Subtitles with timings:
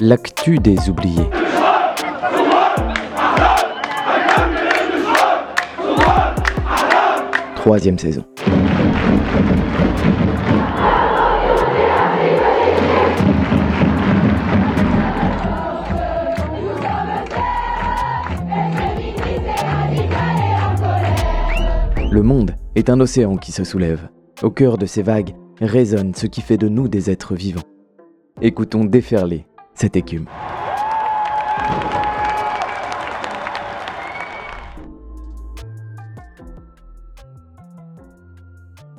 [0.00, 1.28] L'actu des oubliés.
[7.56, 8.24] Troisième saison.
[22.78, 24.08] Est un océan qui se soulève.
[24.40, 27.64] Au cœur de ces vagues résonne ce qui fait de nous des êtres vivants.
[28.40, 30.26] Écoutons déferler cette écume.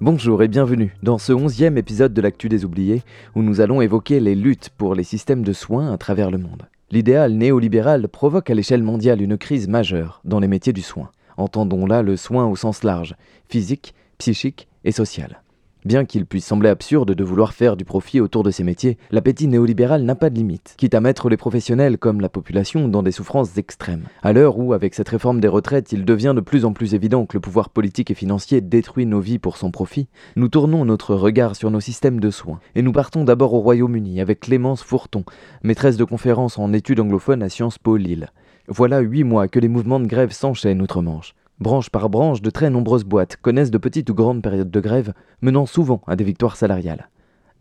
[0.02, 4.20] Bonjour et bienvenue dans ce onzième épisode de l'actu des oubliés où nous allons évoquer
[4.20, 6.68] les luttes pour les systèmes de soins à travers le monde.
[6.92, 11.12] L'idéal néolibéral provoque à l'échelle mondiale une crise majeure dans les métiers du soin.
[11.40, 13.16] Entendons là le soin au sens large,
[13.48, 15.42] physique, psychique et social.
[15.86, 19.48] Bien qu'il puisse sembler absurde de vouloir faire du profit autour de ces métiers, l'appétit
[19.48, 23.14] néolibéral n'a pas de limite, quitte à mettre les professionnels comme la population dans des
[23.14, 24.04] souffrances extrêmes.
[24.22, 27.26] À l'heure où, avec cette réforme des retraites, il devient de plus en plus évident
[27.26, 31.16] que le pouvoir politique et financier détruit nos vies pour son profit, nous tournons notre
[31.16, 32.60] regard sur nos systèmes de soins.
[32.76, 35.24] Et nous partons d'abord au Royaume-Uni avec Clémence Fourton,
[35.64, 38.30] maîtresse de conférences en études anglophones à Sciences Po Lille.
[38.72, 41.34] Voilà huit mois que les mouvements de grève s'enchaînent outre-Manche.
[41.60, 45.14] Branche par branche, de très nombreuses boîtes connaissent de petites ou grandes périodes de grève,
[45.42, 47.10] menant souvent à des victoires salariales.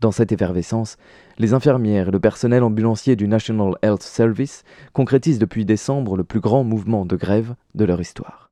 [0.01, 0.97] Dans cette effervescence,
[1.39, 6.41] les infirmières et le personnel ambulancier du National Health Service concrétisent depuis décembre le plus
[6.41, 8.51] grand mouvement de grève de leur histoire.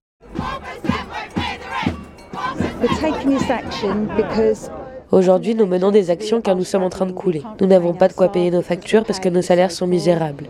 [5.10, 7.42] Aujourd'hui, nous menons des actions car nous sommes en train de couler.
[7.62, 10.48] Nous n'avons pas de quoi payer nos factures parce que nos salaires sont misérables.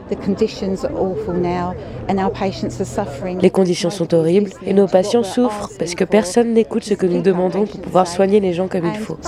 [3.40, 7.22] Les conditions sont horribles et nos patients souffrent parce que personne n'écoute ce que nous
[7.22, 9.20] demandons pour pouvoir soigner les gens comme il faut.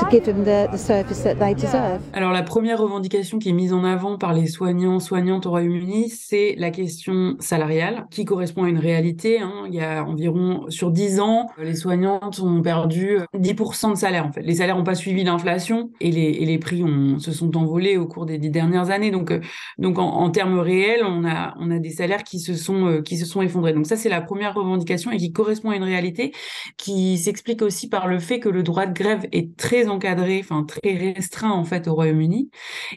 [2.14, 6.10] Alors la première revendication qui est mise en avant par les soignants, soignantes au Royaume-Uni,
[6.10, 9.40] c'est la question salariale qui correspond à une réalité.
[9.40, 9.66] Hein.
[9.68, 14.32] Il y a environ, sur 10 ans, les soignantes ont perdu 10% de salaire en
[14.32, 14.42] fait.
[14.42, 16.84] Les salaires n'ont pas suivi l'inflation et les, prix
[17.20, 19.12] se sont envolés au cours des dix dernières années.
[19.12, 19.40] Donc, euh,
[19.78, 23.02] donc en, en, termes réels, on a, on a des salaires qui se sont, euh,
[23.02, 23.74] qui se sont effondrés.
[23.74, 26.34] Donc ça, c'est la première revendication et qui correspond à une réalité
[26.78, 30.64] qui s'explique aussi par le fait que le droit de grève est très encadré, enfin
[30.64, 32.50] très restreint en fait au Royaume-Uni,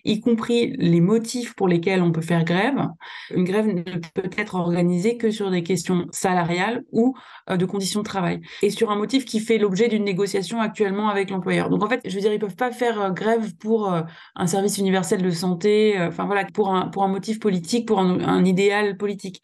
[0.05, 2.89] y compris les motifs pour lesquels on peut faire grève.
[3.35, 7.15] Une grève ne peut être organisée que sur des questions salariales ou
[7.51, 11.09] euh, de conditions de travail et sur un motif qui fait l'objet d'une négociation actuellement
[11.09, 11.71] avec l'employeur.
[11.71, 14.03] Donc en fait, je veux dire, ils peuvent pas faire euh, grève pour euh,
[14.37, 17.99] un service universel de santé, euh, enfin voilà, pour un, pour un motif politique, pour
[18.01, 19.43] un, idéal politique.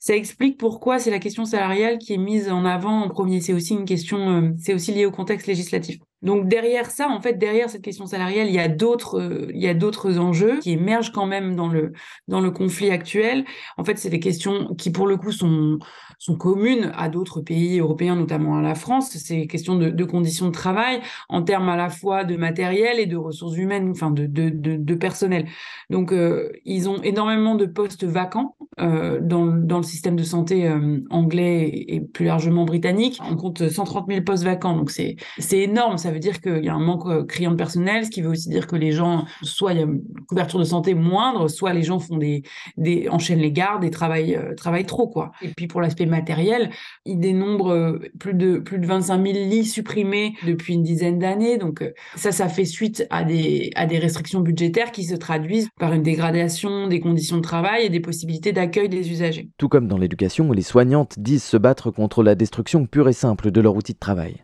[0.00, 3.40] Ça explique pourquoi c'est la question salariale qui est mise en avant en premier.
[3.40, 5.98] C'est aussi une question, c'est aussi lié au contexte législatif.
[6.22, 9.68] Donc derrière ça, en fait, derrière cette question salariale, il y a d'autres, il y
[9.68, 11.92] a d'autres enjeux qui émergent quand même dans le
[12.28, 13.44] dans le conflit actuel.
[13.78, 15.78] En fait, c'est des questions qui, pour le coup, sont
[16.20, 19.08] sont communes à d'autres pays européens, notamment à la France.
[19.10, 21.00] C'est des questions de, conditions de travail
[21.30, 24.94] en termes à la fois de matériel et de ressources humaines, enfin de de, de,
[24.94, 25.46] personnel.
[25.88, 30.68] Donc, euh, ils ont énormément de postes vacants euh, dans dans le système de santé
[30.68, 33.18] euh, anglais et, plus largement britannique.
[33.26, 35.16] On compte 130 000 postes vacants, donc c'est
[35.52, 35.96] énorme.
[35.96, 38.50] Ça veut dire qu'il y a un manque criant de personnel, ce qui veut aussi
[38.50, 41.82] dire que les gens, soit il y a une couverture de santé moindre, soit les
[41.82, 42.42] gens font des,
[42.76, 45.32] des enchaînent les gardes et travaillent, travaillent trop, quoi.
[45.40, 46.70] Et puis pour l'aspect matériel,
[47.06, 51.56] il dénombre euh, plus de, plus de 25 000 lits supprimés depuis une dizaine d'années.
[51.56, 51.82] Donc
[52.16, 56.02] ça, ça fait suite à des, à des restrictions budgétaires qui se traduisent par une
[56.02, 59.48] dégradation des conditions de travail et des possibilités d'accueil des usagers.
[59.56, 63.50] Tout comme dans l'éducation les soignantes disent se battre contre la destruction pure et simple
[63.50, 64.36] de leur outil de travail.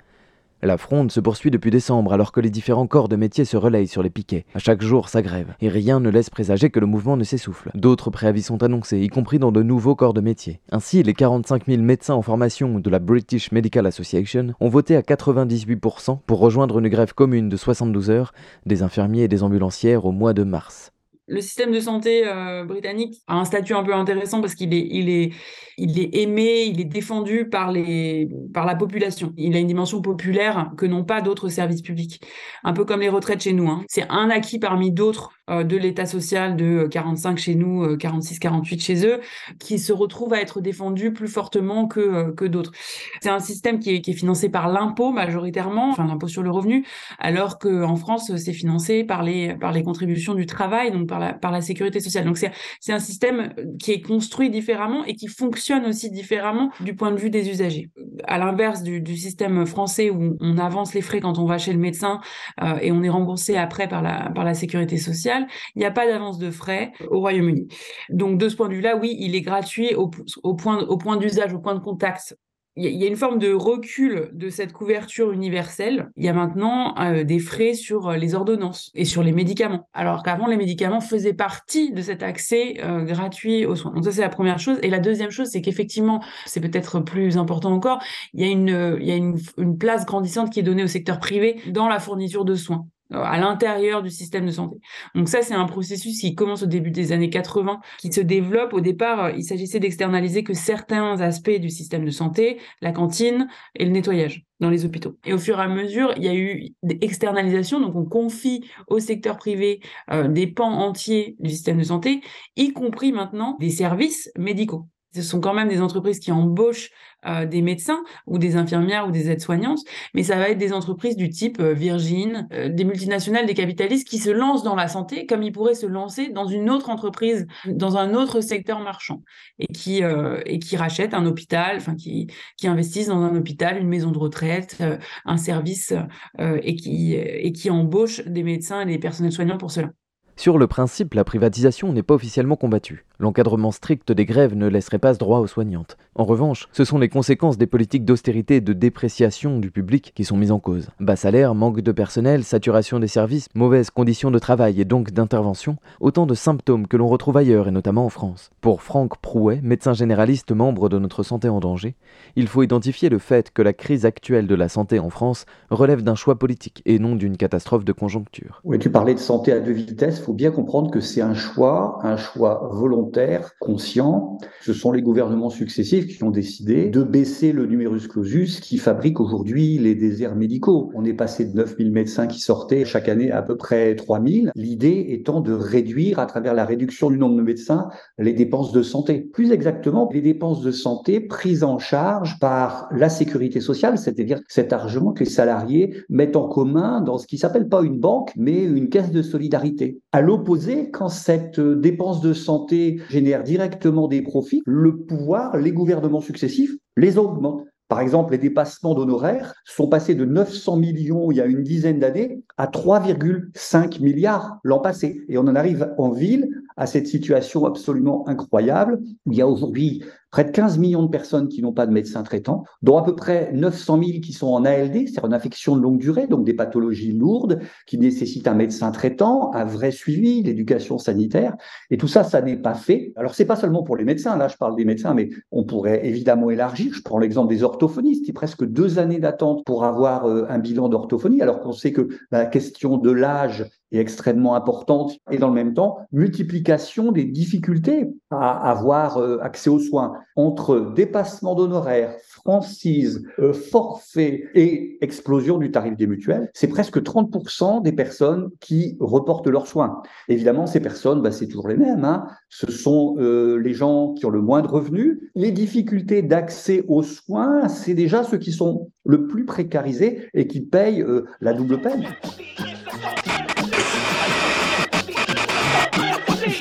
[0.62, 3.86] La fronde se poursuit depuis décembre alors que les différents corps de métier se relayent
[3.86, 4.46] sur les piquets.
[4.54, 5.54] À chaque jour, ça grève.
[5.60, 7.70] Et rien ne laisse présager que le mouvement ne s'essouffle.
[7.74, 10.60] D'autres préavis sont annoncés, y compris dans de nouveaux corps de métier.
[10.72, 15.02] Ainsi, les 45 000 médecins en formation de la British Medical Association ont voté à
[15.02, 18.32] 98% pour rejoindre une grève commune de 72 heures
[18.64, 20.90] des infirmiers et des ambulancières au mois de mars
[21.28, 24.86] le système de santé euh, britannique a un statut un peu intéressant parce qu'il est,
[24.90, 25.32] il est,
[25.76, 29.32] il est aimé, il est défendu par, les, par la population.
[29.36, 32.22] Il a une dimension populaire que n'ont pas d'autres services publics.
[32.64, 33.68] Un peu comme les retraites chez nous.
[33.68, 33.84] Hein.
[33.88, 38.38] C'est un acquis parmi d'autres euh, de l'État social de 45 chez nous, 46, euh,
[38.40, 39.20] 48 chez eux,
[39.60, 42.72] qui se retrouve à être défendu plus fortement que, euh, que d'autres.
[43.20, 46.50] C'est un système qui est, qui est financé par l'impôt majoritairement, enfin l'impôt sur le
[46.50, 46.84] revenu,
[47.20, 51.50] alors qu'en France, c'est financé par les, par les contributions du travail, donc par par
[51.50, 52.24] la, sécurité sociale.
[52.24, 57.10] Donc c'est un système qui est construit différemment et qui fonctionne aussi différemment du point
[57.10, 57.90] de vue des usagers.
[58.24, 61.78] À l'inverse du, système français où on avance les frais quand on va chez le
[61.78, 62.20] médecin
[62.62, 66.38] euh, et on est remboursé après par la, sécurité sociale, il n'y a pas d'avance
[66.38, 67.68] de frais au Royaume-Uni.
[68.10, 70.08] Donc de ce point de vue-là, oui, il est gratuit au
[70.54, 72.36] point d'usage, au point de contact
[72.76, 76.10] il y, a une forme de recul de cette couverture universelle.
[76.16, 79.88] Il y a maintenant euh, des frais sur euh, les ordonnances et sur les médicaments,
[79.94, 83.92] alors qu'avant les médicaments faisaient partie de cet accès euh, gratuit aux soins.
[83.92, 84.78] Donc ça c'est la première chose.
[84.82, 88.02] Et la deuxième chose, c'est qu'effectivement, c'est peut-être plus important encore,
[88.34, 90.88] il y a une, il y a une, une place grandissante qui est donnée au
[90.88, 92.86] secteur privé dans la fourniture de soins.
[93.12, 94.78] Euh, à l'intérieur du système de santé.
[95.14, 98.72] Donc ça, c'est un processus qui commence au début des années 80, qui se développe.
[98.72, 103.46] Au départ, euh, il s'agissait d'externaliser que certains aspects du système de santé, la cantine
[103.76, 105.16] et le nettoyage dans les hôpitaux.
[105.24, 108.64] Et au fur et à mesure, il y a eu des externalisations, donc on confie
[108.88, 109.80] au secteur privé
[110.10, 112.22] euh, des pans entiers du système de santé,
[112.56, 114.88] y compris maintenant des services médicaux
[115.22, 116.90] ce sont quand même des entreprises qui embauchent
[117.26, 119.80] euh, des médecins ou des infirmières ou des aides-soignantes,
[120.14, 124.06] mais ça va être des entreprises du type euh, Virgin, euh, des multinationales, des capitalistes
[124.06, 127.46] qui se lancent dans la santé comme ils pourraient se lancer dans une autre entreprise,
[127.66, 129.22] dans un autre secteur marchand,
[129.58, 130.02] et qui
[130.44, 134.18] et qui rachètent un hôpital, enfin qui qui investissent dans un hôpital, une maison de
[134.18, 134.82] retraite,
[135.24, 135.94] un service
[136.38, 139.90] et qui et qui embauchent des médecins et des personnels soignants pour cela.
[140.38, 143.06] Sur le principe, la privatisation n'est pas officiellement combattue.
[143.18, 145.96] L'encadrement strict des grèves ne laisserait pas ce droit aux soignantes.
[146.14, 150.24] En revanche, ce sont les conséquences des politiques d'austérité et de dépréciation du public qui
[150.24, 150.90] sont mises en cause.
[151.00, 155.78] Bas salaire, manque de personnel, saturation des services, mauvaises conditions de travail et donc d'intervention,
[156.00, 158.50] autant de symptômes que l'on retrouve ailleurs et notamment en France.
[158.60, 161.94] Pour Franck Prouet, médecin généraliste membre de notre Santé en danger,
[162.36, 166.02] il faut identifier le fait que la crise actuelle de la santé en France relève
[166.02, 168.60] d'un choix politique et non d'une catastrophe de conjoncture.
[168.78, 172.16] Tu parlais de santé à deux vitesses, faut bien comprendre que c'est un choix, un
[172.16, 174.38] choix volontaire conscient.
[174.60, 179.20] Ce sont les gouvernements successifs qui ont décidé de baisser le numerus clausus qui fabrique
[179.20, 180.90] aujourd'hui les déserts médicaux.
[180.96, 184.50] On est passé de 9000 médecins qui sortaient chaque année à, peu près 3000.
[184.56, 187.86] L'idée étant de réduire, à travers la réduction du nombre de médecins,
[188.18, 189.20] les dépenses de santé.
[189.32, 194.72] Plus exactement, les dépenses de santé prises en charge par la sécurité sociale, c'est-à-dire cet
[194.72, 198.64] argent que les salariés mettent en commun dans ce qui s'appelle pas une banque, mais
[198.64, 200.00] une caisse de solidarité.
[200.16, 206.22] À l'opposé, quand cette dépense de santé génère directement des profits, le pouvoir, les gouvernements
[206.22, 207.66] successifs les augmentent.
[207.88, 211.98] Par exemple, les dépassements d'honoraires sont passés de 900 millions il y a une dizaine
[211.98, 215.20] d'années à 3,5 milliards l'an passé.
[215.28, 219.48] Et on en arrive en ville à cette situation absolument incroyable où il y a
[219.48, 223.02] aujourd'hui près de 15 millions de personnes qui n'ont pas de médecin traitant, dont à
[223.02, 226.44] peu près 900 000 qui sont en ALD, c'est-à-dire une infection de longue durée, donc
[226.44, 231.56] des pathologies lourdes qui nécessitent un médecin traitant, un vrai suivi, l'éducation sanitaire.
[231.90, 233.14] Et tout ça, ça n'est pas fait.
[233.16, 234.36] Alors, c'est pas seulement pour les médecins.
[234.36, 236.92] Là, je parle des médecins, mais on pourrait évidemment élargir.
[236.92, 240.88] Je prends l'exemple des orthophonistes, qui presque deux années d'attente pour avoir euh, un bilan
[240.88, 245.54] d'orthophonie, alors qu'on sait que la question de l'âge est extrêmement importante et dans le
[245.54, 253.24] même temps, multiplication des difficultés à avoir euh, accès aux soins entre dépassement d'honoraires, franchise,
[253.38, 259.48] euh, forfait et explosion du tarif des mutuelles, c'est presque 30% des personnes qui reportent
[259.48, 260.02] leurs soins.
[260.28, 262.04] Évidemment, ces personnes, bah, c'est toujours les mêmes.
[262.04, 262.26] Hein.
[262.48, 265.18] Ce sont euh, les gens qui ont le moins de revenus.
[265.34, 270.60] Les difficultés d'accès aux soins, c'est déjà ceux qui sont le plus précarisés et qui
[270.60, 271.04] payent
[271.40, 272.04] la double peine.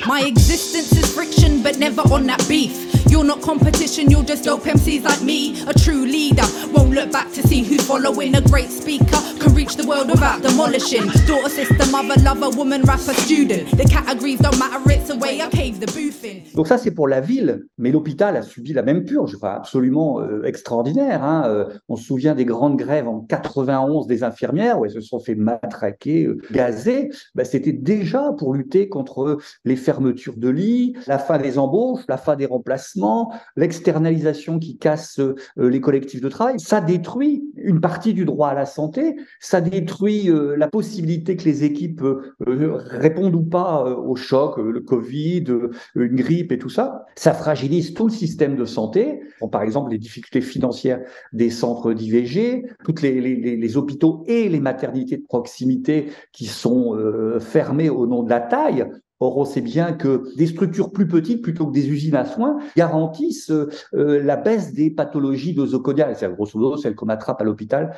[0.06, 2.85] My existence is friction, but never on that beef.
[3.08, 5.62] You're not competition, you're just dope MCs like me.
[5.68, 8.34] A true leader won't look back to see who's following.
[8.34, 11.06] A great speaker can reach the world without demolishing.
[11.26, 13.70] Daughter, sister, mother, lover, woman, rapper, student.
[13.76, 16.42] The categories don't matter, it's the way I cave the booth in.
[16.56, 20.20] Donc ça, c'est pour la ville, mais l'hôpital a subi la même purge, enfin, absolument
[20.20, 21.22] euh, extraordinaire.
[21.22, 21.44] Hein.
[21.46, 25.20] Euh, on se souvient des grandes grèves en 91 des infirmières, où elles se sont
[25.20, 27.10] fait matraquer, euh, gazer.
[27.36, 32.16] Ben, C'était déjà pour lutter contre les fermetures de lits, la fin des embauches, la
[32.16, 32.95] fin des remplacements
[33.56, 38.54] l'externalisation qui casse euh, les collectifs de travail, ça détruit une partie du droit à
[38.54, 44.16] la santé, ça détruit euh, la possibilité que les équipes euh, répondent ou pas au
[44.16, 45.44] choc, le Covid,
[45.94, 47.04] une grippe et tout ça.
[47.16, 49.20] Ça fragilise tout le système de santé.
[49.50, 51.00] par exemple, les difficultés financières
[51.32, 56.96] des centres d'IVG, toutes les, les, hôpitaux et les maternités de proximité qui sont
[57.40, 58.86] fermés au nom de la taille.
[59.18, 62.58] Or, on sait bien que des structures plus petites, plutôt que des usines à soins,
[62.76, 66.16] garantissent euh, la baisse des pathologies nosocomiales.
[66.16, 67.96] C'est grosso modo celles qu'on attrape à l'hôpital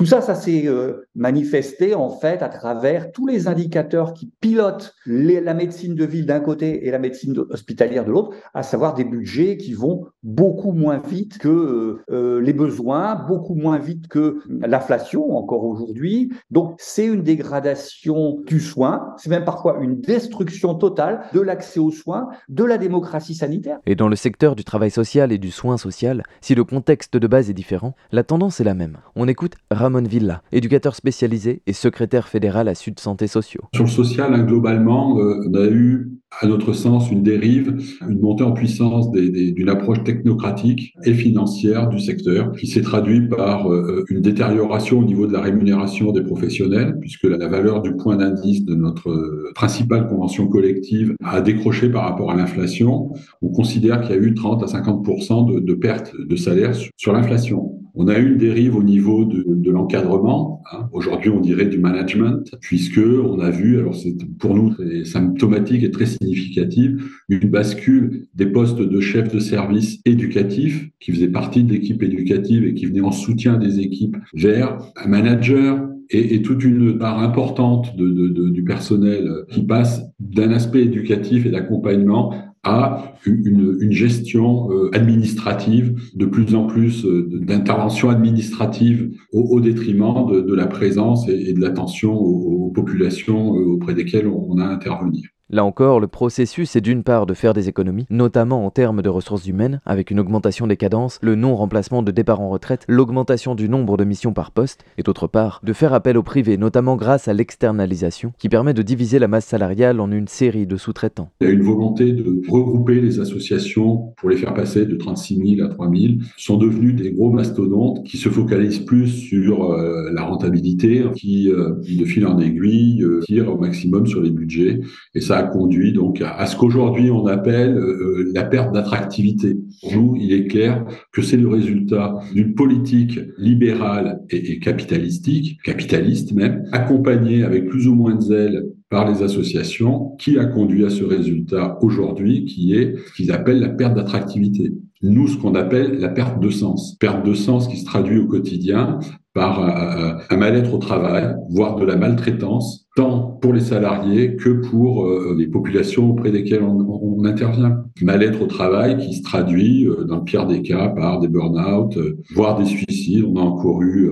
[0.00, 4.94] Tout ça, ça s'est euh, manifesté en fait à travers tous les indicateurs qui pilotent
[5.04, 9.04] la médecine de ville d'un côté et la médecine hospitalière de l'autre, à savoir des
[9.04, 14.38] budgets qui vont beaucoup moins vite que euh, euh, les besoins, beaucoup moins vite que
[14.48, 16.32] l'inflation encore aujourd'hui.
[16.50, 21.90] Donc c'est une dégradation du soin, c'est même parfois une destruction totale de l'accès aux
[21.90, 23.80] soins, de la démocratie sanitaire.
[23.84, 27.26] Et dans le secteur du travail social et du soin social, si le contexte de
[27.26, 28.96] base est différent, la tendance est la même.
[29.14, 29.56] On écoute
[29.90, 30.08] Ramon
[30.52, 33.62] éducateur spécialisé et secrétaire fédéral à Sud Santé Sociaux.
[33.74, 37.76] Sur le social, hein, globalement, euh, on a eu à notre sens, une dérive,
[38.08, 43.68] une montée en puissance d'une approche technocratique et financière du secteur, qui s'est traduit par
[43.68, 48.16] euh, une détérioration au niveau de la rémunération des professionnels, puisque la, valeur du point
[48.16, 53.12] d'indice de notre principale convention collective a décroché par rapport à l'inflation.
[53.42, 55.04] On considère qu'il y a eu 30 à 50
[55.48, 57.80] de, de perte de salaire sur l'inflation.
[57.94, 60.62] On a eu une dérive au niveau de, l'encadrement.
[60.72, 60.88] Hein.
[60.92, 65.90] Aujourd'hui, on dirait du management, puisque on a vu, alors c'est pour nous symptomatique et
[65.90, 71.72] très significative, une bascule des postes de chef de service éducatif, qui faisaient partie de
[71.72, 76.98] l'équipe éducative et qui venaient en soutien des équipes, vers un manager et, toute une
[76.98, 84.90] part importante du personnel qui passe d'un aspect éducatif et d'accompagnement à une, gestion euh,
[84.94, 91.60] administrative, de plus en plus euh, d'intervention administrative au, détriment de, la présence et, de
[91.60, 95.30] l'attention aux, populations euh, auprès desquelles on a à intervenir.
[95.52, 99.08] Là encore, le processus est d'une part de faire des économies, notamment en termes de
[99.08, 103.68] ressources humaines, avec une augmentation des cadences, le non-remplacement de départ en retraite, l'augmentation du
[103.68, 107.26] nombre de missions par poste, et d'autre part, de faire appel au privé, notamment grâce
[107.26, 111.30] à l'externalisation, qui permet de diviser la masse salariale en une série de sous-traitants.
[111.40, 115.56] Il y a une volonté de regrouper les associations pour les faire passer de 36
[115.56, 120.12] 000 à 3 000, sont devenus des gros mastodontes qui se focalisent plus sur euh,
[120.12, 124.80] la rentabilité, qui, euh, de fil en aiguille, euh, tirent au maximum sur les budgets,
[125.16, 129.56] et ça conduit donc à, ce qu'aujourd'hui on appelle euh, la perte d'attractivité.
[129.80, 135.60] Pour nous, il est clair que c'est le résultat d'une politique libérale et, et capitalistique,
[135.62, 140.84] capitaliste même, accompagnée avec plus ou moins de zèle par les associations, qui a conduit
[140.84, 144.72] à ce résultat aujourd'hui, qui est ce qu'ils appellent la perte d'attractivité.
[145.02, 146.96] Nous, ce qu'on appelle la perte de sens.
[147.00, 148.98] Perte de sens qui se traduit au quotidien
[149.32, 154.50] par euh, un mal-être au travail, voire de la maltraitance, tant pour les salariés que
[154.50, 157.84] pour euh, les populations auprès desquelles on, intervient.
[158.00, 161.96] Mal-être au travail qui se traduit, euh, dans le pire des cas, par des burn-out,
[162.34, 163.24] voire des suicides.
[163.24, 164.10] On a encore eu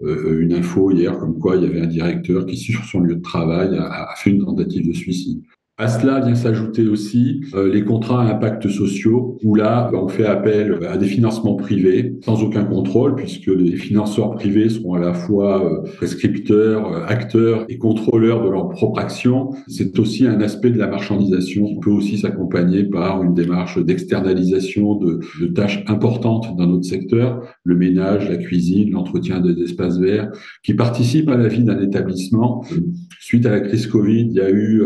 [0.00, 3.22] une info hier comme quoi il y avait un directeur qui, sur son lieu de
[3.22, 5.42] travail, a fait une tentative de suicide.
[5.78, 10.24] À cela vient s'ajouter aussi euh, les contrats à impact sociaux, où là, on fait
[10.24, 15.12] appel à des financements privés sans aucun contrôle, puisque les financeurs privés seront à la
[15.12, 19.50] fois euh, prescripteurs, euh, acteurs et contrôleurs de leur propre action.
[19.68, 24.94] C'est aussi un aspect de la marchandisation qui peut aussi s'accompagner par une démarche d'externalisation
[24.94, 30.32] de, de, tâches importantes dans notre secteur, le ménage, la cuisine, l'entretien des espaces verts,
[30.62, 32.64] qui participent à la vie d'un établissement.
[33.20, 34.82] Suite à la crise Covid, il y a eu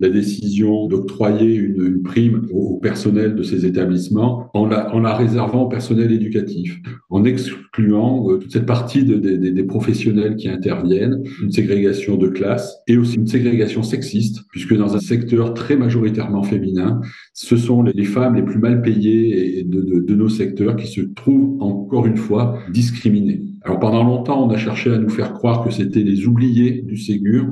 [0.00, 5.68] la décision décision d'octroyer une, prime au, personnel de ces établissements en la, réservant au
[5.68, 6.78] personnel éducatif,
[7.10, 12.28] en excluant euh, toute cette partie de, de, des professionnels qui interviennent, une ségrégation de
[12.28, 17.00] classe et aussi une ségrégation sexiste, puisque dans un secteur très majoritairement féminin,
[17.32, 22.06] ce sont les, femmes les plus mal payées de nos secteurs qui se trouvent encore
[22.06, 23.42] une fois discriminées.
[23.66, 26.96] Alors pendant longtemps, on a cherché à nous faire croire que c'était les oubliés du
[26.96, 27.46] Ségur.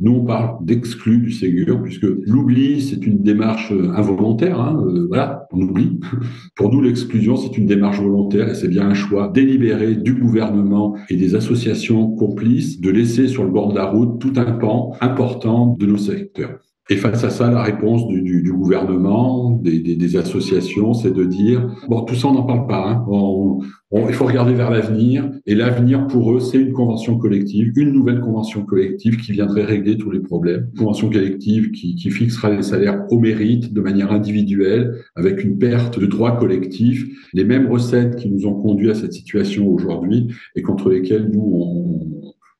[0.00, 4.60] Nous, on parle d'exclus du Ségur, puisque l'oubli, c'est une démarche euh, involontaire.
[4.60, 5.98] Hein, euh, voilà, on oublie.
[6.54, 10.96] Pour nous, l'exclusion, c'est une démarche volontaire et c'est bien un choix délibéré du gouvernement
[11.10, 14.92] et des associations complices de laisser sur le bord de la route tout un pan
[15.00, 16.60] important de nos secteurs.
[16.90, 21.12] Et face à ça, la réponse du, du, du gouvernement, des, des, des associations, c'est
[21.12, 22.88] de dire bon, tout ça, on n'en parle pas.
[22.88, 23.04] Hein.
[23.08, 25.30] On, on, il faut regarder vers l'avenir.
[25.46, 29.98] Et l'avenir, pour eux, c'est une convention collective, une nouvelle convention collective qui viendrait régler
[29.98, 30.68] tous les problèmes.
[30.72, 35.58] Une convention collective qui, qui fixera les salaires au mérite, de manière individuelle, avec une
[35.58, 40.28] perte de droits collectifs, les mêmes recettes qui nous ont conduit à cette situation aujourd'hui
[40.56, 42.17] et contre lesquelles nous on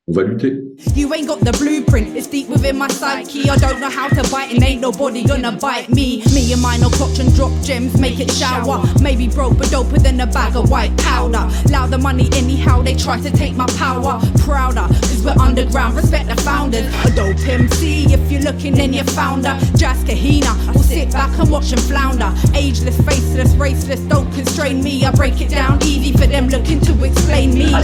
[0.09, 0.69] on va lutter.
[0.95, 3.51] You ain't got the blueprint, it's deep within my psyche.
[3.51, 6.23] I don't know how to bite, and ain't nobody gonna bite me.
[6.33, 8.83] Me and mine will clutch and drop gems, make it shower.
[9.03, 11.49] Maybe broke, but doper than a bag of white powder.
[11.71, 14.21] Louder money, anyhow, they try to take my power.
[14.39, 16.87] Prouder, cause we're underground, respect the founders.
[17.05, 19.59] A dope MC, if you're looking, then you found her.
[19.77, 22.33] Jazz Kahina, we'll sit back and watch them flounder.
[22.55, 25.05] Ageless, faceless, raceless, don't constrain me.
[25.05, 27.75] I break it down easy for them looking to explain me.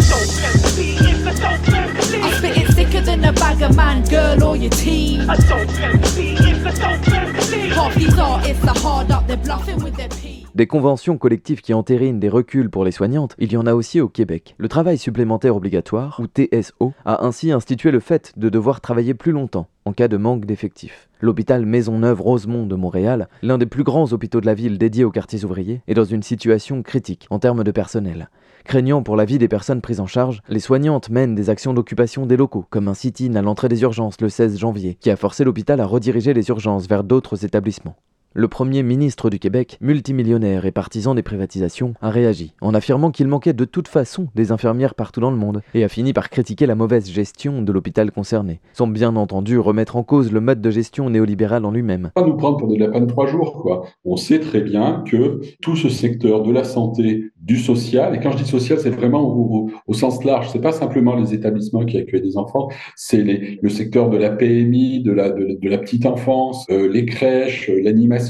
[2.23, 5.28] I spit it sicker than a bag of man, girl, or your team.
[5.28, 7.68] A dope MC is a dope MC.
[7.68, 10.43] Half these artists are hard up, they're bluffing with their pee.
[10.54, 14.00] Des conventions collectives qui entérinent des reculs pour les soignantes, il y en a aussi
[14.00, 14.54] au Québec.
[14.56, 19.32] Le travail supplémentaire obligatoire, ou TSO, a ainsi institué le fait de devoir travailler plus
[19.32, 21.08] longtemps en cas de manque d'effectifs.
[21.20, 25.44] L'hôpital Maisonneuve-Rosemont de Montréal, l'un des plus grands hôpitaux de la ville dédiés aux quartiers
[25.44, 28.30] ouvriers, est dans une situation critique en termes de personnel.
[28.62, 32.26] Craignant pour la vie des personnes prises en charge, les soignantes mènent des actions d'occupation
[32.26, 35.42] des locaux, comme un sit-in à l'entrée des urgences le 16 janvier, qui a forcé
[35.42, 37.96] l'hôpital à rediriger les urgences vers d'autres établissements.
[38.37, 43.29] Le premier ministre du Québec, multimillionnaire et partisan des privatisations, a réagi en affirmant qu'il
[43.29, 46.67] manquait de toute façon des infirmières partout dans le monde et a fini par critiquer
[46.67, 50.71] la mauvaise gestion de l'hôpital concerné, sans bien entendu remettre en cause le mode de
[50.73, 52.11] gestion néolibéral en lui-même.
[52.12, 53.85] Pas nous prendre pour de la panne trois jours, quoi.
[54.05, 58.33] On sait très bien que tout ce secteur de la santé, du social, et quand
[58.33, 62.23] je dis social, c'est vraiment au, sens large, c'est pas simplement les établissements qui accueillent
[62.23, 63.23] des enfants, c'est
[63.62, 68.24] le secteur de la PMI, de la, de, la petite enfance, euh, les crèches, l'animation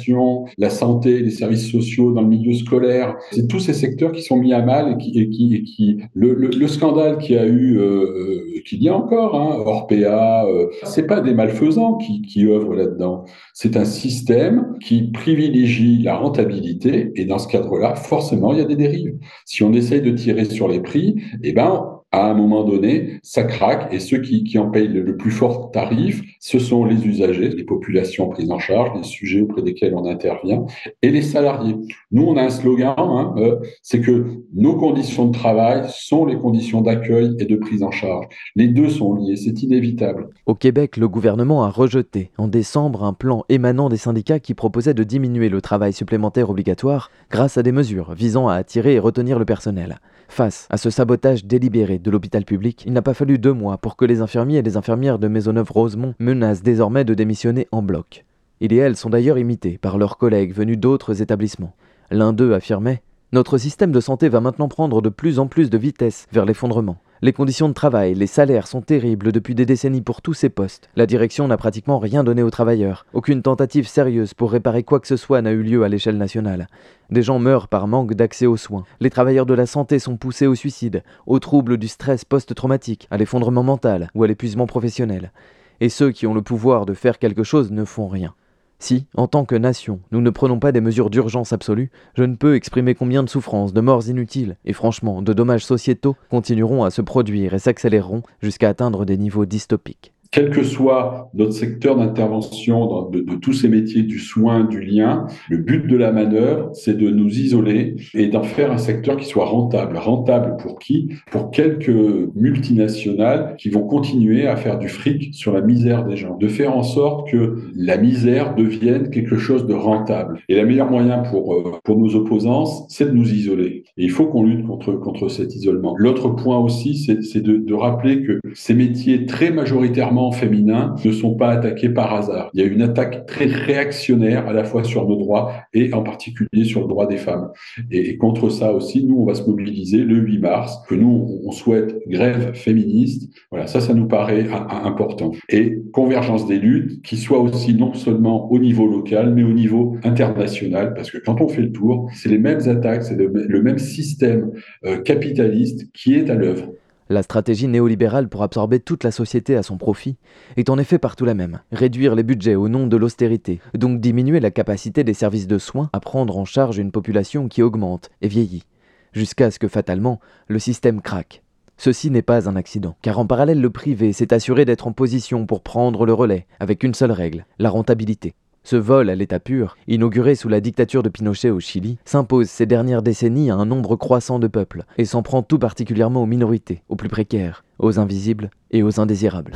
[0.58, 3.16] la santé, les services sociaux dans le milieu scolaire.
[3.32, 7.18] C'est tous ces secteurs qui sont mis à mal et qui, qui le, le, scandale
[7.18, 11.34] qui a eu, euh, euh, qu'il y a encore, hein, Orpea, euh, c'est pas des
[11.34, 13.24] malfaisants qui, qui œuvrent là-dedans.
[13.52, 18.66] C'est un système qui privilégie la rentabilité et dans ce cadre-là, forcément, il y a
[18.66, 19.16] des dérives.
[19.44, 23.42] Si on essaye de tirer sur les prix, eh ben, à un moment donné, ça
[23.42, 27.48] craque et ceux qui, qui en payent le, plus fort tarif, ce sont les usagers,
[27.48, 30.64] les populations prises en charge, les sujets auprès desquels on intervient
[31.02, 31.74] et les salariés.
[32.12, 36.36] Nous, on a un slogan, hein, euh, c'est que nos conditions de travail sont les
[36.36, 38.26] conditions d'accueil et de prise en charge.
[38.54, 40.28] Les deux sont liés, c'est inévitable.
[40.46, 44.94] Au Québec, le gouvernement a rejeté en décembre un plan émanant des syndicats qui proposait
[44.94, 49.40] de diminuer le travail supplémentaire obligatoire grâce à des mesures visant à attirer et retenir
[49.40, 49.98] le personnel.
[50.28, 53.96] Face à ce sabotage délibéré de l'hôpital public, il n'a pas fallu deux mois pour
[53.96, 58.24] que les infirmiers et les infirmières de Maisonneuve-Rosemont menacent désormais de démissionner en bloc.
[58.60, 61.74] Ils et elles sont d'ailleurs imités par leurs collègues venus d'autres établissements.
[62.10, 65.78] L'un d'eux affirmait Notre système de santé va maintenant prendre de plus en plus de
[65.78, 66.98] vitesse vers l'effondrement.
[67.22, 70.90] Les conditions de travail, les salaires sont terribles depuis des décennies pour tous ces postes.
[70.96, 73.06] La direction n'a pratiquement rien donné aux travailleurs.
[73.14, 76.66] Aucune tentative sérieuse pour réparer quoi que ce soit n'a eu lieu à l'échelle nationale.
[77.10, 78.84] Des gens meurent par manque d'accès aux soins.
[79.00, 83.16] Les travailleurs de la santé sont poussés au suicide, aux troubles du stress post-traumatique, à
[83.16, 85.32] l'effondrement mental ou à l'épuisement professionnel.
[85.80, 88.34] Et ceux qui ont le pouvoir de faire quelque chose ne font rien.
[88.78, 92.36] Si, en tant que nation, nous ne prenons pas des mesures d'urgence absolue, je ne
[92.36, 96.90] peux exprimer combien de souffrances, de morts inutiles et franchement de dommages sociétaux continueront à
[96.90, 103.08] se produire et s'accéléreront jusqu'à atteindre des niveaux dystopiques quel que soit notre secteur d'intervention
[103.08, 107.08] de, tous ces métiers du soin, du lien, le but de la manœuvre, c'est de
[107.08, 109.96] nous isoler et d'en faire un secteur qui soit rentable.
[109.96, 111.10] Rentable pour qui?
[111.30, 111.94] Pour quelques
[112.34, 116.36] multinationales qui vont continuer à faire du fric sur la misère des gens.
[116.36, 120.40] De faire en sorte que la misère devienne quelque chose de rentable.
[120.48, 123.84] Et le meilleur moyen pour, euh, pour nos opposants, c'est de nous isoler.
[123.96, 125.94] Et il faut qu'on lutte contre, contre cet isolement.
[125.96, 131.50] L'autre point aussi, c'est de rappeler que ces métiers très majoritairement féminins ne sont pas
[131.50, 132.50] attaqués par hasard.
[132.54, 136.02] Il y a une attaque très réactionnaire à la fois sur nos droits et en
[136.02, 137.50] particulier sur le droit des femmes.
[137.90, 141.50] Et, contre ça aussi, nous, on va se mobiliser le 8 mars, que nous, on
[141.50, 143.30] souhaite grève féministe.
[143.50, 144.46] Voilà, ça, ça nous paraît
[144.84, 145.32] important.
[145.48, 149.96] Et convergence des luttes qui soit aussi non seulement au niveau local, mais au niveau
[150.04, 153.78] international, parce que quand on fait le tour, c'est les mêmes attaques, c'est le, même
[153.78, 154.50] système
[154.84, 156.72] euh, capitaliste qui est à l'œuvre.
[157.10, 160.16] La stratégie néolibérale pour absorber toute la société à son profit
[160.56, 161.60] est en effet partout la même.
[161.70, 165.90] Réduire les budgets au nom de l'austérité, donc diminuer la capacité des services de soins
[165.92, 168.64] à prendre en charge une population qui augmente et vieillit,
[169.12, 171.42] jusqu'à ce que fatalement le système craque.
[171.76, 175.44] Ceci n'est pas un accident, car en parallèle le privé s'est assuré d'être en position
[175.44, 178.34] pour prendre le relais, avec une seule règle, la rentabilité.
[178.66, 182.64] Ce vol à l'état pur, inauguré sous la dictature de Pinochet au Chili, s'impose ces
[182.64, 186.82] dernières décennies à un nombre croissant de peuples et s'en prend tout particulièrement aux minorités,
[186.88, 189.52] aux plus précaires, aux invisibles et aux indésirables.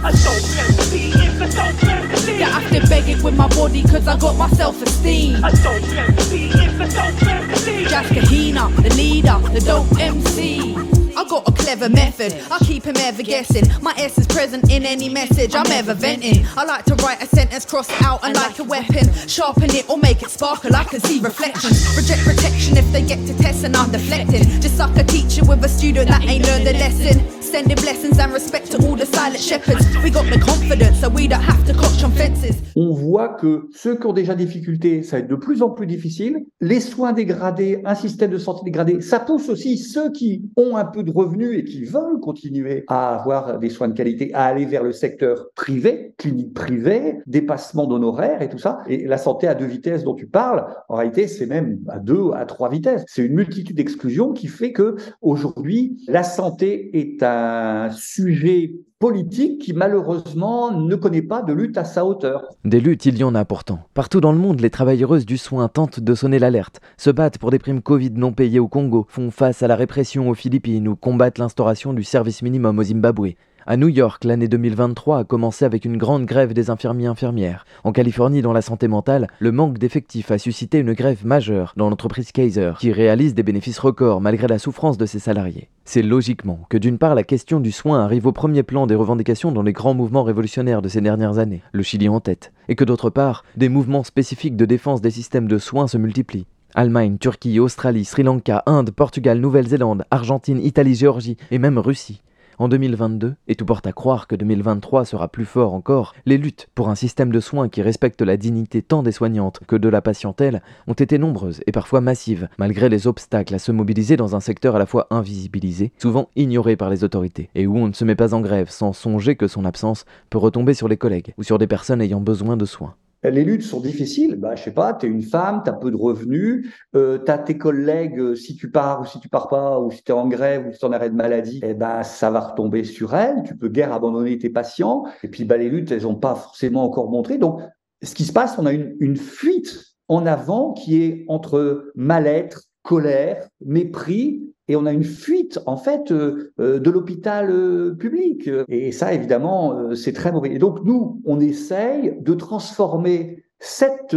[11.19, 12.33] I got a clever method.
[12.49, 13.65] I keep him ever guessing.
[13.83, 16.47] My S is present in any message I'm ever venting.
[16.57, 19.91] I like to write a sentence, cross it out, and like a weapon, sharpen it
[19.91, 20.77] or make it sparkle.
[20.77, 21.97] I can see reflections.
[21.97, 24.45] Reject protection if they get to test and I'm deflecting.
[24.61, 27.43] Just suck a teacher with a student that ain't learned the lesson.
[27.43, 29.85] Sending blessings and respect to all the silent shepherds.
[30.05, 32.63] We got the confidence, so we don't have to coach on fences.
[33.09, 36.44] Voit que ceux qui ont déjà difficulté, ça va être de plus en plus difficile.
[36.61, 40.85] Les soins dégradés, un système de santé dégradé, ça pousse aussi ceux qui ont un
[40.85, 44.66] peu de revenus et qui veulent continuer à avoir des soins de qualité, à aller
[44.66, 48.81] vers le secteur privé, clinique privée, dépassement d'honoraires et tout ça.
[48.87, 52.33] Et la santé à deux vitesses dont tu parles, en réalité, c'est même à deux,
[52.35, 53.05] à trois vitesses.
[53.07, 59.75] C'est une multitude d'exclusions qui fait que aujourd'hui, la santé est un sujet politique qui
[59.75, 62.49] malheureusement ne connaît pas de lutte à sa hauteur.
[62.65, 63.79] Des luttes, il y en a pourtant.
[63.95, 67.53] Partout dans le monde, les travailleuses du soin tentent de sonner l'alerte, se battent pour
[67.53, 70.97] des primes Covid non payées au Congo, font face à la répression aux Philippines ou
[70.97, 73.35] combattent l'instauration du service minimum au Zimbabwe.
[73.71, 77.67] À New York, l'année 2023 a commencé avec une grande grève des infirmiers infirmières.
[77.85, 81.91] En Californie, dans la santé mentale, le manque d'effectifs a suscité une grève majeure dans
[81.91, 85.69] l'entreprise Kaiser, qui réalise des bénéfices records malgré la souffrance de ses salariés.
[85.85, 89.53] C'est logiquement que d'une part la question du soin arrive au premier plan des revendications
[89.53, 92.85] dans les grands mouvements révolutionnaires de ces dernières années, le Chili en tête, et que
[92.85, 96.47] d'autre part, des mouvements spécifiques de défense des systèmes de soins se multiplient.
[96.75, 102.23] Allemagne, Turquie, Australie, Sri Lanka, Inde, Portugal, Nouvelle-Zélande, Argentine, Italie, Géorgie et même Russie
[102.59, 106.68] en 2022, et tout porte à croire que 2023 sera plus fort encore, les luttes
[106.75, 110.03] pour un système de soins qui respecte la dignité tant des soignantes que de la
[110.03, 114.40] patientèle ont été nombreuses et parfois massives, malgré les obstacles à se mobiliser dans un
[114.40, 118.05] secteur à la fois invisibilisé, souvent ignoré par les autorités, et où on ne se
[118.05, 121.42] met pas en grève sans songer que son absence peut retomber sur les collègues ou
[121.42, 122.94] sur des personnes ayant besoin de soins.
[123.25, 124.37] Les luttes sont difficiles.
[124.37, 127.31] Bah, je sais pas, tu es une femme, tu as peu de revenus, euh, tu
[127.31, 130.13] as tes collègues, euh, si tu pars ou si tu pars pas, ou si tu
[130.13, 132.85] es en grève ou si tu en arrêt de maladie, eh ben, ça va retomber
[132.85, 133.43] sur elles.
[133.45, 135.05] Tu peux guère abandonner tes patients.
[135.23, 137.39] Et puis, bah, les luttes, elles n'ont pas forcément encore montré.
[137.39, 137.61] Donc,
[138.03, 142.63] ce qui se passe, on a une, une fuite en avant qui est entre mal-être,
[142.83, 148.49] colère, mépris et on a une fuite en fait euh, euh, de l'hôpital euh, public.
[148.69, 150.53] Et ça, évidemment, c'est très mauvais.
[150.55, 154.16] Et donc nous, on essaye de transformer cette,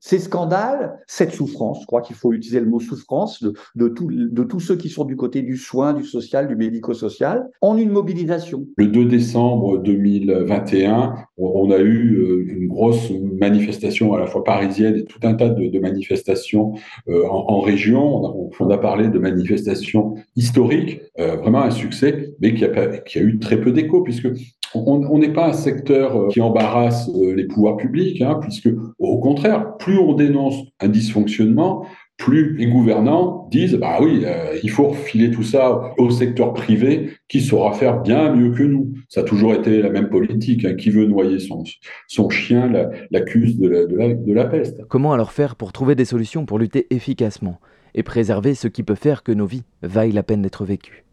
[0.00, 3.42] ces scandales, cette souffrance, je crois qu'il faut utiliser le mot souffrance
[3.74, 7.90] de, tous ceux qui sont du côté du soin, du social, du médico-social, en une
[7.90, 8.66] mobilisation.
[8.76, 15.04] Le 2 décembre 2021, on a eu une grosse manifestation à la fois parisienne et
[15.04, 16.74] tout un tas de, manifestations
[17.08, 18.50] en, en, région.
[18.60, 23.22] On a, parlé de manifestations historiques, euh, vraiment un succès, mais qui a, qui a
[23.22, 24.28] eu très peu d'écho, puisque
[24.74, 29.18] on n'est pas un secteur euh, qui embarrasse euh, les pouvoirs publics, hein, puisque au
[29.18, 34.88] contraire, plus on dénonce un dysfonctionnement, plus les gouvernants disent bah oui, euh, il faut
[34.88, 38.92] refiler tout ça au secteur privé qui saura faire bien mieux que nous.
[39.08, 40.64] Ça a toujours été la même politique.
[40.64, 42.70] Hein, qui veut noyer son, chien
[43.10, 44.82] l'accuse de, la, de, la, de la peste?
[44.88, 47.58] Comment alors faire pour trouver des solutions pour lutter efficacement
[47.94, 51.04] et préserver ce qui peut faire que nos vies vaillent la peine d'être vécues?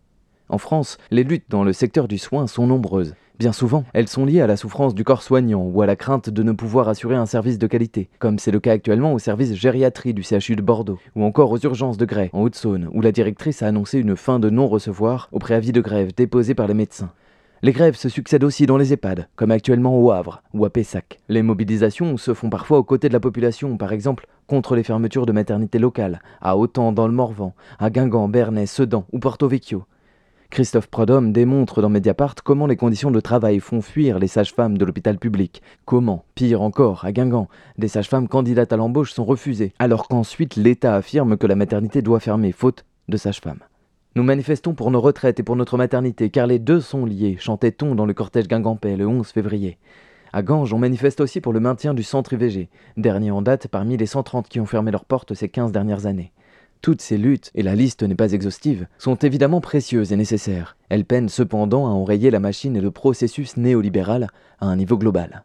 [0.50, 3.14] En France, les luttes dans le secteur du soin sont nombreuses.
[3.38, 6.32] Bien souvent, elles sont liées à la souffrance du corps soignant ou à la crainte
[6.32, 9.54] de ne pouvoir assurer un service de qualité, comme c'est le cas actuellement au service
[9.54, 13.12] gériatrie du CHU de Bordeaux, ou encore aux urgences de Grès, en Haute-Saône, où la
[13.12, 17.12] directrice a annoncé une fin de non-recevoir au préavis de grève déposé par les médecins.
[17.62, 21.20] Les grèves se succèdent aussi dans les EHPAD, comme actuellement au Havre ou à Pessac.
[21.30, 25.28] Les mobilisations se font parfois aux côtés de la population, par exemple contre les fermetures
[25.28, 29.86] de maternités locales, à Autan dans le Morvan, à Guingamp, Bernay, Sedan ou Porto Vecchio.
[30.50, 34.86] Christophe Prodhomme démontre dans Mediapart comment les conditions de travail font fuir les sages-femmes de
[34.86, 35.62] l'hôpital public.
[35.86, 40.96] Comment, pire encore, à Guingamp, des sages-femmes candidates à l'embauche sont refusées, alors qu'ensuite l'État
[40.96, 43.60] affirme que la maternité doit fermer, faute de sages-femmes.
[44.16, 47.94] Nous manifestons pour nos retraites et pour notre maternité, car les deux sont liés, chantait-on
[47.94, 49.78] dans le cortège guingampais le 11 février.
[50.34, 53.98] À Ganges, on manifeste aussi pour le maintien du centre IVG, dernier en date parmi
[53.98, 56.32] les 130 qui ont fermé leurs portes ces 15 dernières années.
[56.82, 60.78] Toutes ces luttes, et la liste n'est pas exhaustive, sont évidemment précieuses et nécessaires.
[60.88, 64.30] Elles peinent cependant à enrayer la machine et le processus néolibéral
[64.62, 65.44] à un niveau global.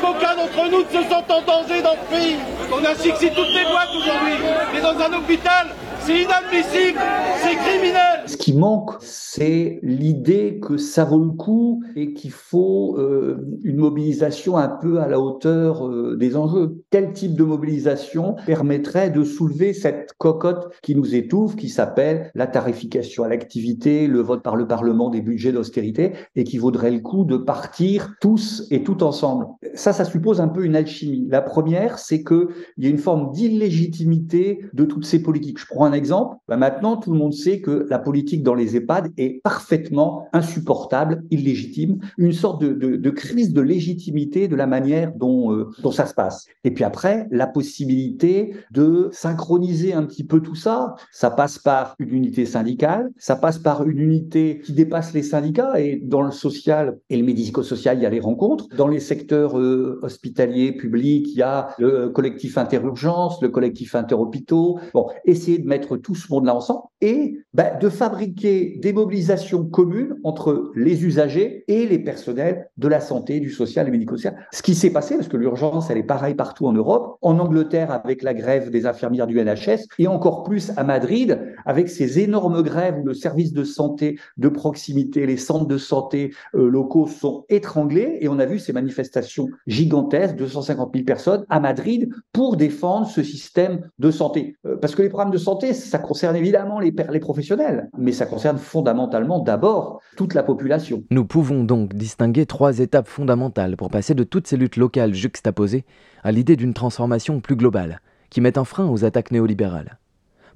[0.00, 2.36] Qu'aucun d'entre nous ne se sente en danger dans ce pays.
[2.72, 4.34] On asphyxie toutes les boîtes aujourd'hui.
[4.72, 5.66] Mais dans un hôpital,
[6.06, 7.00] c'est inadmissible,
[7.42, 8.14] c'est criminel.
[8.44, 14.58] qui manque, c'est l'idée que ça vaut le coup et qu'il faut euh, une mobilisation
[14.58, 16.82] un peu à la hauteur euh, des enjeux.
[16.90, 22.46] Quel type de mobilisation permettrait de soulever cette cocotte qui nous étouffe, qui s'appelle la
[22.46, 27.00] tarification à l'activité, le vote par le Parlement des budgets d'austérité, et qui vaudrait le
[27.00, 29.46] coup de partir tous et tout ensemble?
[29.74, 31.26] Ça, ça suppose un peu une alchimie.
[31.30, 35.60] La première, c'est qu'il y a une forme d'illégitimité de toutes ces politiques.
[35.94, 36.36] Exemple.
[36.48, 41.24] Ben maintenant, tout le monde sait que la politique dans les EHPAD est parfaitement insupportable,
[41.30, 46.06] illégitime, une sorte de, de, crise de légitimité de la manière dont, euh, dont ça
[46.06, 46.46] se passe.
[46.64, 51.94] Et puis après, la possibilité de synchroniser un petit peu tout ça, ça passe par
[51.98, 56.30] une unité syndicale, ça passe par une unité qui dépasse les syndicats et dans le
[56.30, 58.66] social et le médico-social, il y a les rencontres.
[58.76, 64.78] Dans les secteurs euh, hospitaliers, publics, il y a le collectif interurgence, le collectif interhôpitaux.
[64.92, 70.16] Bon, essayer de mettre tout ce monde-là ensemble et ben, de fabriquer des mobilisations communes
[70.24, 74.36] entre les usagers et les personnels de la santé, du social et médico-social.
[74.52, 77.90] Ce qui s'est passé, parce que l'urgence, elle est pareille partout en Europe, en Angleterre
[77.90, 82.62] avec la grève des infirmières du NHS et encore plus à Madrid avec ces énormes
[82.62, 87.44] grèves où le service de santé de proximité, les centres de santé euh, locaux sont
[87.50, 93.06] étranglés et on a vu ces manifestations gigantesques, 250 000 personnes à Madrid pour défendre
[93.06, 94.56] ce système de santé.
[94.66, 98.58] Euh, parce que les programmes de santé, ça concerne évidemment les, professionnels, mais ça concerne
[98.58, 101.04] fondamentalement d'abord toute la population.
[101.10, 105.84] Nous pouvons donc distinguer trois étapes fondamentales pour passer de toutes ces luttes locales juxtaposées
[106.22, 109.98] à l'idée d'une transformation plus globale, qui met un frein aux attaques néolibérales.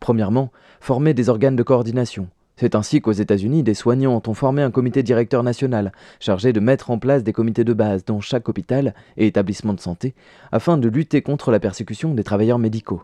[0.00, 0.50] Premièrement,
[0.80, 2.28] former des organes de coordination.
[2.56, 6.90] C'est ainsi qu'aux États-Unis, des soignants ont formé un comité directeur national chargé de mettre
[6.90, 10.14] en place des comités de base dans chaque hôpital et établissement de santé
[10.50, 13.02] afin de lutter contre la persécution des travailleurs médicaux.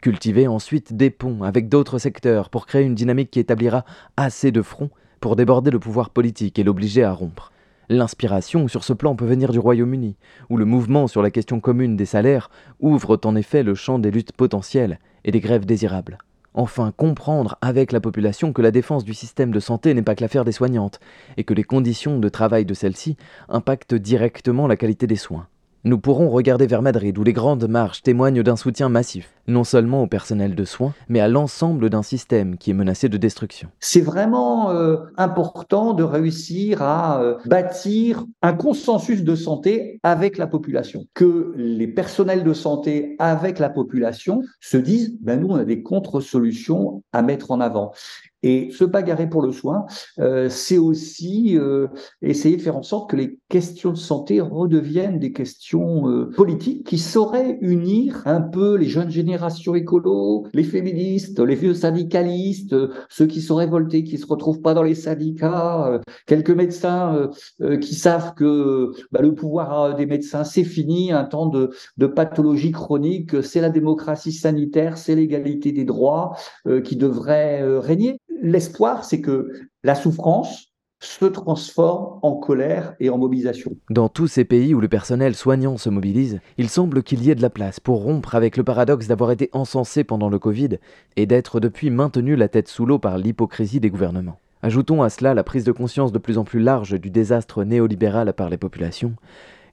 [0.00, 3.84] Cultiver ensuite des ponts avec d'autres secteurs pour créer une dynamique qui établira
[4.16, 7.52] assez de fronts pour déborder le pouvoir politique et l'obliger à rompre.
[7.88, 10.16] L'inspiration sur ce plan peut venir du Royaume-Uni,
[10.50, 14.10] où le mouvement sur la question commune des salaires ouvre en effet le champ des
[14.10, 16.18] luttes potentielles et des grèves désirables.
[16.52, 20.22] Enfin, comprendre avec la population que la défense du système de santé n'est pas que
[20.22, 21.00] l'affaire des soignantes,
[21.36, 23.16] et que les conditions de travail de celles-ci
[23.48, 25.46] impactent directement la qualité des soins.
[25.86, 30.02] Nous pourrons regarder vers Madrid où les grandes marches témoignent d'un soutien massif, non seulement
[30.02, 33.68] au personnel de soins, mais à l'ensemble d'un système qui est menacé de destruction.
[33.78, 40.48] C'est vraiment euh, important de réussir à euh, bâtir un consensus de santé avec la
[40.48, 45.64] population, que les personnels de santé avec la population se disent, ben nous on a
[45.64, 47.92] des contre-solutions à mettre en avant.
[48.46, 49.86] Et se bagarrer pour le soin,
[50.20, 51.88] euh, c'est aussi euh,
[52.22, 56.86] essayer de faire en sorte que les questions de santé redeviennent des questions euh, politiques
[56.86, 62.76] qui sauraient unir un peu les jeunes générations écolos, les féministes, les vieux syndicalistes,
[63.08, 67.28] ceux qui sont révoltés, qui se retrouvent pas dans les syndicats, quelques médecins
[67.80, 72.70] qui savent que bah, le pouvoir des médecins c'est fini, un temps de, de pathologie
[72.70, 76.36] chronique, c'est la démocratie sanitaire, c'est l'égalité des droits
[76.84, 79.50] qui devrait régner l'espoir, c'est que
[79.82, 83.76] la souffrance se transforme en colère et en mobilisation.
[83.90, 87.34] Dans tous ces pays où le personnel soignant se mobilise, il semble qu'il y ait
[87.34, 90.78] de la place pour rompre avec le paradoxe d'avoir été encensé pendant le Covid
[91.16, 94.38] et d'être depuis maintenu la tête sous l'eau par l'hypocrisie des gouvernements.
[94.62, 98.32] Ajoutons à cela la prise de conscience de plus en plus large du désastre néolibéral
[98.32, 99.14] par les populations,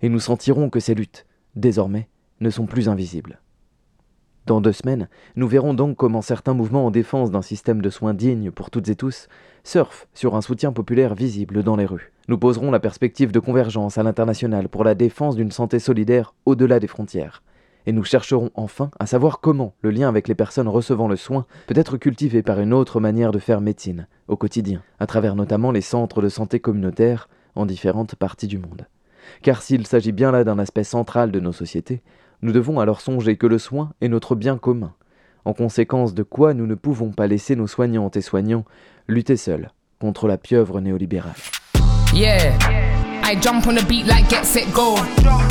[0.01, 2.09] et nous sentirons que ces luttes, désormais,
[2.41, 3.39] ne sont plus invisibles.
[4.45, 8.13] Dans deux semaines, nous verrons donc comment certains mouvements en défense d'un système de soins
[8.13, 9.29] digne pour toutes et tous
[9.63, 12.11] surfent sur un soutien populaire visible dans les rues.
[12.27, 16.81] Nous poserons la perspective de convergence à l'international pour la défense d'une santé solidaire au-delà
[16.81, 17.41] des frontières.
[17.85, 21.45] Et nous chercherons enfin à savoir comment le lien avec les personnes recevant le soin
[21.67, 25.71] peut être cultivé par une autre manière de faire médecine, au quotidien, à travers notamment
[25.71, 28.87] les centres de santé communautaires en différentes parties du monde.
[29.41, 32.01] Car s'il s'agit bien là d'un aspect central de nos sociétés,
[32.43, 34.93] nous devons alors songer que le soin est notre bien commun,
[35.45, 38.65] en conséquence de quoi nous ne pouvons pas laisser nos soignantes et soignants
[39.07, 41.31] lutter seuls contre la pieuvre néolibérale.
[43.33, 44.93] I jump on the beat like get set go.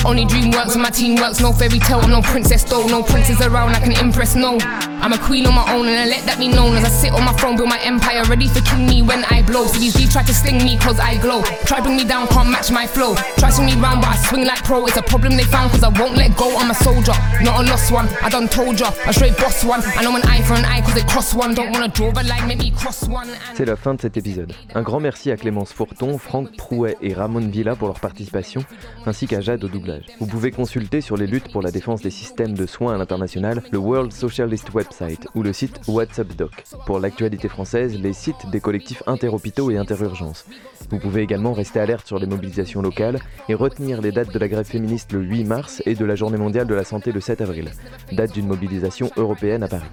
[0.06, 1.40] Only dream works when my team works.
[1.40, 2.86] No fairy tale, no princess though.
[2.86, 4.36] No princes around I can impress.
[4.36, 4.56] No,
[5.02, 7.12] I'm a queen on my own and I let that be known as I sit
[7.12, 9.66] on my throne, build my empire, ready for king me when I blow.
[9.66, 11.42] So these try to sting me cause I glow.
[11.66, 13.16] Try bring me down, can't match my flow.
[13.38, 14.86] Try swing me round, but I swing like pro.
[14.86, 16.56] It's a problem they found cause I won't let go.
[16.56, 18.06] I'm a soldier, not a lost one.
[18.22, 19.82] I done told ya, a straight boss one.
[19.98, 21.54] I know an eye for an eye cause they cross one.
[21.54, 23.28] Don't wanna draw the line, make me cross one.
[23.54, 24.52] C'est la fin de cet épisode.
[24.72, 28.64] Un grand merci à Clémence Fourton, Franck Prouet et Ramon Villa Pour leur participation,
[29.06, 30.04] ainsi qu'à Jade au doublage.
[30.20, 33.62] Vous pouvez consulter sur les luttes pour la défense des systèmes de soins à l'international
[33.70, 36.64] le World Socialist Website ou le site WhatsApp Doc.
[36.86, 40.44] Pour l'actualité française, les sites des collectifs interhôpitaux et interurgences.
[40.90, 44.48] Vous pouvez également rester alerte sur les mobilisations locales et retenir les dates de la
[44.48, 47.40] grève féministe le 8 mars et de la Journée mondiale de la santé le 7
[47.40, 47.70] avril,
[48.12, 49.88] date d'une mobilisation européenne à Paris.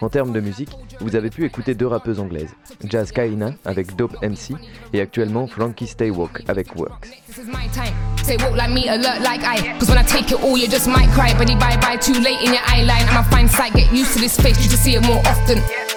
[0.00, 4.16] En termes de musique, vous avez pu écouter deux rappeuses anglaises, Jazz Kaina avec Dope
[4.22, 4.56] MC
[4.94, 7.08] et actuellement Frankie Stay Walk avec Works.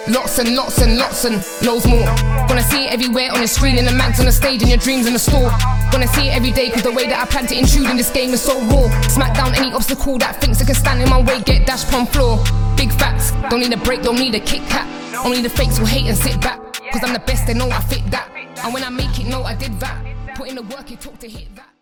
[0.07, 2.03] Lots and lots and lots and loads more.
[2.47, 4.77] Gonna see it everywhere on the screen, in the mags on the stage, in your
[4.77, 5.49] dreams in the store.
[5.91, 8.11] Gonna see it every day, cause the way that I plan to intrude in this
[8.11, 8.89] game is so raw.
[9.07, 12.05] Smack down any obstacle that thinks it can stand in my way, get dashed from
[12.05, 12.37] floor.
[12.75, 14.85] Big facts, don't need a break, don't need a Kit Kat.
[15.25, 16.59] Only the fakes will hate and sit back.
[16.91, 18.29] Cause I'm the best, they know I fit that.
[18.63, 20.35] And when I make it, know I did that.
[20.35, 21.72] Put in the work, it took to hit that.